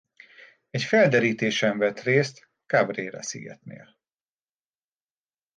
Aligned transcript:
Egy 0.69 0.83
felderítésen 0.83 1.77
vett 1.77 1.99
részt 1.99 2.49
Cabrera 2.65 3.21
szigetnél. 3.21 3.97